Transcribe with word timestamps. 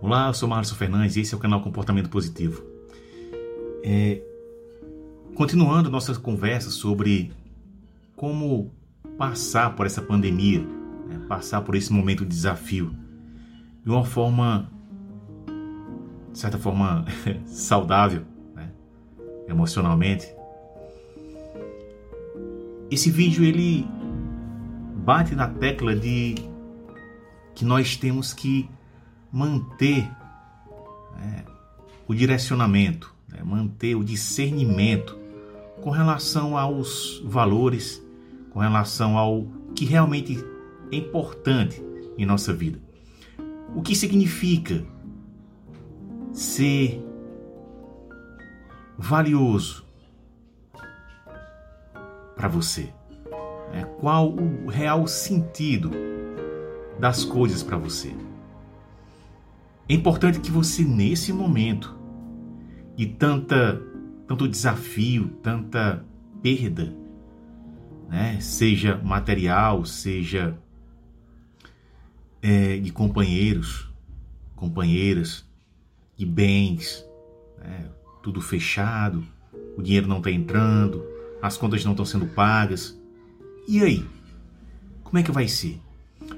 Olá, 0.00 0.28
eu 0.28 0.34
sou 0.34 0.48
Márcio 0.48 0.76
Fernandes 0.76 1.16
e 1.16 1.22
esse 1.22 1.34
é 1.34 1.36
o 1.36 1.40
canal 1.40 1.60
Comportamento 1.60 2.08
Positivo. 2.08 2.62
É, 3.82 4.22
continuando 5.34 5.90
nossa 5.90 6.14
conversa 6.14 6.70
sobre 6.70 7.32
como 8.14 8.72
passar 9.18 9.74
por 9.74 9.86
essa 9.86 10.00
pandemia, 10.00 10.60
né, 10.60 11.18
passar 11.28 11.62
por 11.62 11.74
esse 11.74 11.92
momento 11.92 12.24
de 12.24 12.28
desafio 12.28 12.94
de 13.82 13.90
uma 13.90 14.04
forma, 14.04 14.70
de 16.30 16.38
certa 16.38 16.58
forma, 16.58 17.04
saudável, 17.44 18.22
né, 18.54 18.70
emocionalmente. 19.48 20.32
Esse 22.88 23.10
vídeo 23.10 23.42
ele 23.42 23.84
bate 25.04 25.34
na 25.34 25.48
tecla 25.48 25.96
de 25.96 26.36
que 27.52 27.64
nós 27.64 27.96
temos 27.96 28.32
que 28.32 28.70
manter 29.32 30.10
né, 31.16 31.44
o 32.06 32.14
direcionamento, 32.14 33.14
né, 33.28 33.42
manter 33.42 33.94
o 33.94 34.04
discernimento 34.04 35.18
com 35.80 35.90
relação 35.90 36.56
aos 36.56 37.22
valores, 37.24 38.02
com 38.50 38.60
relação 38.60 39.16
ao 39.16 39.46
que 39.74 39.84
realmente 39.84 40.44
é 40.90 40.96
importante 40.96 41.82
em 42.16 42.26
nossa 42.26 42.52
vida. 42.52 42.80
O 43.74 43.82
que 43.82 43.94
significa 43.94 44.84
ser 46.32 47.04
valioso 48.96 49.84
para 52.34 52.48
você? 52.48 52.92
É, 53.72 53.84
qual 54.00 54.30
o 54.30 54.68
real 54.68 55.06
sentido 55.06 55.90
das 56.98 57.24
coisas 57.24 57.62
para 57.62 57.76
você? 57.76 58.14
É 59.88 59.94
importante 59.94 60.40
que 60.40 60.50
você, 60.50 60.84
nesse 60.84 61.32
momento 61.32 61.96
de 62.94 63.06
tanta, 63.06 63.80
tanto 64.26 64.46
desafio, 64.46 65.28
tanta 65.42 66.04
perda, 66.42 66.94
né? 68.08 68.38
seja 68.40 69.00
material, 69.02 69.86
seja 69.86 70.58
é, 72.42 72.76
de 72.76 72.92
companheiros, 72.92 73.88
companheiras, 74.54 75.46
de 76.16 76.26
bens, 76.26 77.02
né? 77.58 77.86
tudo 78.22 78.42
fechado, 78.42 79.24
o 79.76 79.82
dinheiro 79.82 80.06
não 80.06 80.18
está 80.18 80.30
entrando, 80.30 81.02
as 81.40 81.56
contas 81.56 81.84
não 81.84 81.92
estão 81.92 82.04
sendo 82.04 82.26
pagas. 82.26 82.98
E 83.66 83.82
aí? 83.82 84.04
Como 85.02 85.18
é 85.18 85.22
que 85.22 85.32
vai 85.32 85.48
ser? 85.48 85.80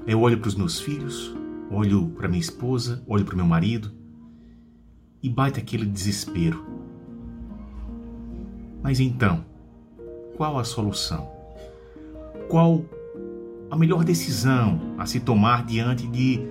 Eu 0.07 0.21
olho 0.21 0.37
para 0.37 0.47
os 0.47 0.55
meus 0.55 0.79
filhos, 0.79 1.35
olho 1.71 2.09
para 2.09 2.27
minha 2.27 2.41
esposa, 2.41 3.01
olho 3.07 3.23
para 3.23 3.35
meu 3.35 3.45
marido 3.45 3.91
e 5.23 5.29
bate 5.29 5.59
aquele 5.59 5.85
desespero. 5.85 6.65
Mas 8.83 8.99
então, 8.99 9.45
qual 10.35 10.59
a 10.59 10.63
solução? 10.63 11.31
Qual 12.49 12.83
a 13.69 13.75
melhor 13.77 14.03
decisão 14.03 14.95
a 14.97 15.05
se 15.05 15.19
tomar 15.19 15.65
diante 15.65 16.05
de 16.07 16.41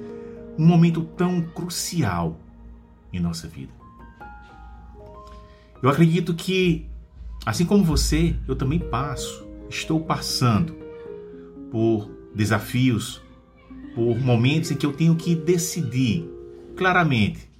um 0.57 0.65
momento 0.65 1.03
tão 1.03 1.43
crucial 1.43 2.39
em 3.13 3.21
nossa 3.21 3.47
vida? 3.47 3.73
Eu 5.83 5.91
acredito 5.91 6.35
que, 6.35 6.87
assim 7.45 7.67
como 7.67 7.85
você, 7.85 8.37
eu 8.47 8.55
também 8.55 8.79
passo, 8.79 9.47
estou 9.69 10.01
passando 10.01 10.75
por 11.71 12.11
desafios 12.35 13.21
por 13.95 14.19
momentos 14.19 14.71
em 14.71 14.77
que 14.77 14.87
eu 14.87 14.93
tenho 14.93 15.17
que 15.17 15.35
decidir 15.35 16.29
claramente 16.77 17.51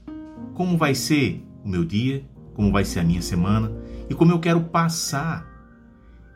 como 0.55 0.77
vai 0.77 0.95
ser 0.95 1.45
o 1.65 1.69
meu 1.69 1.85
dia, 1.85 2.25
como 2.55 2.71
vai 2.71 2.85
ser 2.85 3.01
a 3.01 3.05
minha 3.05 3.23
semana 3.23 3.73
e 4.09 4.15
como 4.15 4.33
eu 4.33 4.39
quero 4.39 4.61
passar 4.61 5.47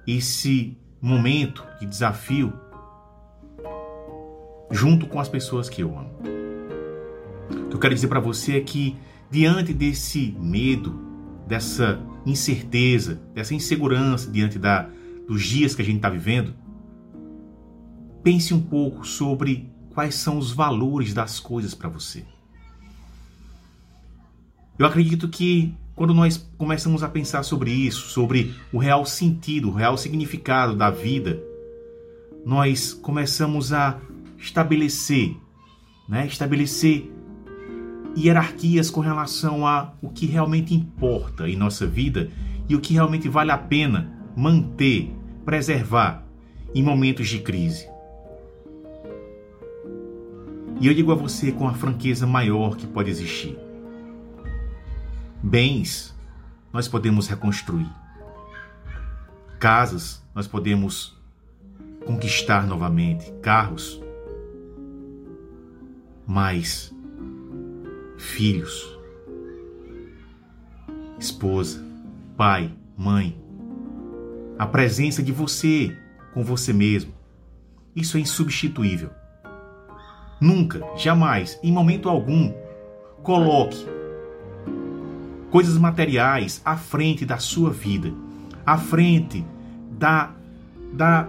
esse 0.06 0.77
momento 1.00 1.64
de 1.80 1.86
desafio 1.86 2.52
junto 4.70 5.06
com 5.06 5.20
as 5.20 5.28
pessoas 5.28 5.68
que 5.68 5.83
eu 5.83 5.96
amo. 5.96 6.10
O 7.66 7.68
que 7.68 7.77
eu 7.77 7.80
quero 7.80 7.94
dizer 7.94 8.08
para 8.08 8.20
você 8.20 8.56
é 8.56 8.60
que 8.60 8.96
diante 9.30 9.72
desse 9.72 10.34
medo, 10.40 10.98
dessa 11.46 12.00
incerteza, 12.24 13.20
dessa 13.34 13.54
insegurança 13.54 14.30
diante 14.30 14.58
da, 14.58 14.88
dos 15.28 15.42
dias 15.42 15.74
que 15.74 15.83
a 15.83 15.84
gente 15.84 15.96
está 15.96 16.08
vivendo, 16.08 16.54
pense 18.22 18.54
um 18.54 18.60
pouco 18.60 19.06
sobre 19.06 19.73
quais 19.94 20.16
são 20.16 20.36
os 20.36 20.52
valores 20.52 21.14
das 21.14 21.38
coisas 21.38 21.72
para 21.72 21.88
você. 21.88 22.24
Eu 24.77 24.86
acredito 24.86 25.28
que 25.28 25.72
quando 25.94 26.12
nós 26.12 26.36
começamos 26.58 27.05
a 27.05 27.08
pensar 27.08 27.44
sobre 27.44 27.70
isso, 27.70 28.08
sobre 28.08 28.52
o 28.72 28.78
real 28.78 29.06
sentido, 29.06 29.68
o 29.68 29.72
real 29.74 29.96
significado 29.96 30.74
da 30.74 30.90
vida, 30.90 31.40
nós 32.44 32.92
começamos 32.92 33.72
a 33.72 34.00
estabelecer, 34.36 35.36
né, 36.08 36.27
estabelecer 36.27 37.10
hierarquias 38.16 38.90
com 38.90 39.00
relação 39.00 39.66
a 39.66 39.92
o 40.02 40.10
que 40.10 40.27
realmente 40.27 40.74
importa 40.74 41.48
em 41.48 41.56
nossa 41.56 41.86
vida 41.86 42.30
e 42.68 42.74
o 42.74 42.80
que 42.80 42.94
realmente 42.94 43.28
vale 43.28 43.52
a 43.52 43.58
pena 43.58 44.12
manter, 44.36 45.14
preservar 45.44 46.24
em 46.74 46.83
momentos 46.83 47.28
de 47.28 47.38
crise. 47.38 47.93
E 50.80 50.86
eu 50.86 50.95
digo 50.95 51.12
a 51.12 51.14
você 51.14 51.52
com 51.52 51.68
a 51.68 51.74
franqueza 51.74 52.27
maior 52.27 52.77
que 52.77 52.86
pode 52.86 53.11
existir: 53.11 53.58
bens 55.42 56.14
nós 56.73 56.89
podemos 56.89 57.29
reconstruir, 57.29 57.90
casas 59.58 60.23
nós 60.34 60.46
podemos 60.46 61.17
conquistar 62.05 62.67
novamente, 62.67 63.33
carros, 63.40 64.02
mas 66.27 66.92
filhos, 68.18 68.98
esposa, 71.18 71.84
pai, 72.36 72.77
mãe, 72.96 73.40
a 74.58 74.67
presença 74.67 75.23
de 75.23 75.33
você 75.33 75.96
com 76.33 76.42
você 76.42 76.73
mesmo, 76.73 77.14
isso 77.95 78.17
é 78.17 78.20
insubstituível. 78.20 79.11
Nunca, 80.40 80.84
jamais, 80.96 81.58
em 81.62 81.72
momento 81.72 82.08
algum, 82.08 82.52
coloque 83.22 83.86
coisas 85.50 85.78
materiais 85.78 86.61
à 86.64 86.77
frente 86.77 87.24
da 87.24 87.39
sua 87.39 87.70
vida, 87.70 88.12
à 88.67 88.77
frente 88.77 89.45
da, 89.92 90.34
da 90.92 91.28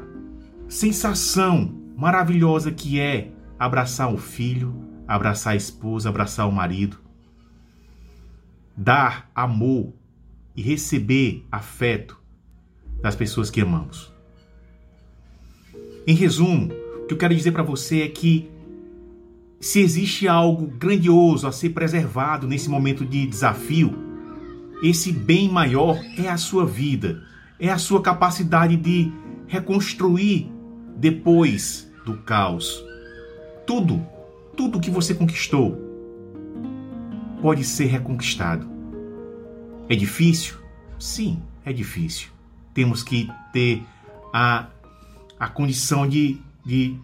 sensação 0.68 1.74
maravilhosa 1.96 2.72
que 2.72 3.00
é 3.00 3.32
abraçar 3.58 4.12
o 4.14 4.18
filho, 4.18 4.76
abraçar 5.08 5.54
a 5.54 5.56
esposa, 5.56 6.10
abraçar 6.10 6.48
o 6.48 6.52
marido, 6.52 6.98
dar 8.76 9.30
amor 9.34 9.94
e 10.56 10.62
receber 10.62 11.46
afeto 11.52 12.20
das 13.02 13.16
pessoas 13.16 13.50
que 13.50 13.62
amamos. 13.62 14.12
Em 16.08 16.16
resumo, 16.16 16.72
o 17.04 17.06
que 17.08 17.14
eu 17.14 17.18
quero 17.18 17.36
dizer 17.36 17.52
para 17.52 17.64
você 17.64 18.02
é 18.02 18.08
que 18.08 18.50
se 19.66 19.80
existe 19.80 20.28
algo 20.28 20.68
grandioso 20.68 21.48
a 21.48 21.52
ser 21.52 21.72
preservado 21.72 22.48
nesse 22.48 22.70
momento 22.70 23.04
de 23.04 23.26
desafio, 23.26 23.96
esse 24.84 25.12
bem 25.12 25.50
maior 25.50 26.00
é 26.20 26.30
a 26.30 26.38
sua 26.38 26.68
vida, 26.68 27.24
é 27.60 27.72
a 27.72 27.80
sua 27.80 28.00
capacidade 28.00 28.78
de 28.78 29.12
reconstruir 29.48 30.52
depois 30.96 31.92
do 32.06 32.16
caos. 32.18 32.86
Tudo, 33.66 34.06
tudo 34.56 34.80
que 34.80 34.92
você 34.92 35.16
conquistou 35.16 35.76
pode 37.42 37.64
ser 37.64 37.86
reconquistado. 37.86 38.70
É 39.90 39.96
difícil? 39.96 40.58
Sim, 41.00 41.42
é 41.66 41.74
difícil. 41.74 42.30
Temos 42.72 43.02
que 43.02 43.28
ter 43.52 43.82
a, 44.32 44.68
a 45.40 45.48
condição 45.48 46.08
de, 46.08 46.38
de 46.64 47.00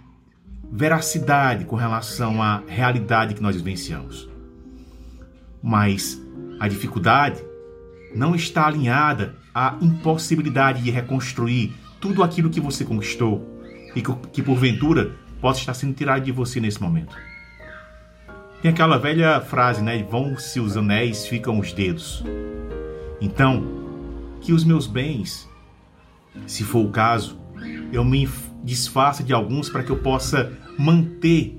veracidade 0.71 1.65
com 1.65 1.75
relação 1.75 2.41
à 2.41 2.63
realidade 2.65 3.33
que 3.33 3.41
nós 3.41 3.55
vivenciamos. 3.55 4.29
Mas 5.61 6.19
a 6.59 6.67
dificuldade 6.67 7.43
não 8.15 8.33
está 8.33 8.67
alinhada 8.67 9.35
à 9.53 9.75
impossibilidade 9.81 10.81
de 10.81 10.89
reconstruir 10.89 11.73
tudo 11.99 12.23
aquilo 12.23 12.49
que 12.49 12.61
você 12.61 12.85
conquistou 12.85 13.45
e 13.93 14.01
que, 14.01 14.13
que 14.31 14.41
porventura 14.41 15.15
possa 15.41 15.59
estar 15.59 15.73
sendo 15.73 15.93
tirado 15.93 16.23
de 16.23 16.31
você 16.31 16.61
nesse 16.61 16.81
momento. 16.81 17.15
Tem 18.61 18.71
aquela 18.71 18.97
velha 18.97 19.41
frase, 19.41 19.81
né? 19.81 20.01
Vão-se 20.03 20.59
os 20.59 20.77
anéis, 20.77 21.25
ficam 21.25 21.59
os 21.59 21.73
dedos. 21.73 22.23
Então, 23.19 23.63
que 24.39 24.53
os 24.53 24.63
meus 24.63 24.87
bens, 24.87 25.49
se 26.45 26.63
for 26.63 26.85
o 26.85 26.91
caso, 26.91 27.40
eu 27.91 28.03
me 28.03 28.27
desfaça 28.63 29.23
de 29.23 29.33
alguns 29.33 29.69
para 29.69 29.83
que 29.83 29.91
eu 29.91 29.97
possa 29.97 30.51
manter 30.77 31.57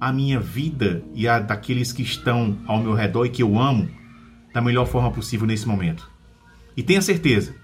a 0.00 0.12
minha 0.12 0.38
vida 0.38 1.02
e 1.14 1.26
a 1.26 1.38
daqueles 1.38 1.92
que 1.92 2.02
estão 2.02 2.58
ao 2.66 2.82
meu 2.82 2.94
redor 2.94 3.24
e 3.24 3.30
que 3.30 3.42
eu 3.42 3.58
amo 3.58 3.88
da 4.52 4.60
melhor 4.60 4.86
forma 4.86 5.10
possível 5.10 5.46
nesse 5.46 5.66
momento. 5.66 6.10
E 6.76 6.82
tenha 6.82 7.02
certeza, 7.02 7.54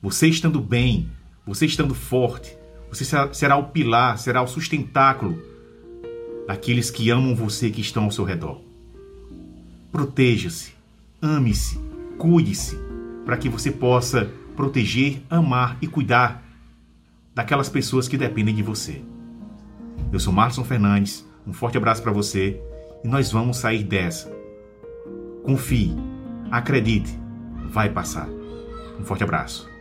você 0.00 0.26
estando 0.28 0.60
bem, 0.60 1.08
você 1.46 1.66
estando 1.66 1.94
forte, 1.94 2.56
você 2.90 3.04
será 3.32 3.56
o 3.56 3.68
pilar, 3.68 4.18
será 4.18 4.42
o 4.42 4.46
sustentáculo 4.46 5.42
daqueles 6.46 6.90
que 6.90 7.08
amam 7.08 7.34
você 7.34 7.70
que 7.70 7.80
estão 7.80 8.04
ao 8.04 8.10
seu 8.10 8.24
redor. 8.24 8.60
Proteja-se, 9.90 10.74
ame-se, 11.20 11.78
cuide-se, 12.18 12.76
para 13.24 13.36
que 13.36 13.48
você 13.48 13.70
possa 13.70 14.30
proteger, 14.54 15.22
amar 15.30 15.78
e 15.80 15.86
cuidar 15.86 16.42
daquelas 17.34 17.68
pessoas 17.68 18.08
que 18.08 18.16
dependem 18.16 18.54
de 18.54 18.62
você. 18.62 19.02
Eu 20.12 20.20
sou 20.20 20.32
Marlon 20.32 20.64
Fernandes, 20.64 21.26
um 21.46 21.52
forte 21.52 21.76
abraço 21.76 22.02
para 22.02 22.12
você 22.12 22.60
e 23.02 23.08
nós 23.08 23.32
vamos 23.32 23.56
sair 23.56 23.82
dessa. 23.84 24.30
Confie, 25.42 25.96
acredite, 26.50 27.18
vai 27.70 27.88
passar. 27.88 28.28
Um 29.00 29.04
forte 29.04 29.24
abraço. 29.24 29.71